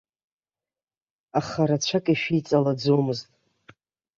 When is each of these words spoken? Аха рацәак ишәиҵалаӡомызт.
Аха 1.39 1.61
рацәак 1.69 2.05
ишәиҵалаӡомызт. 2.13 3.27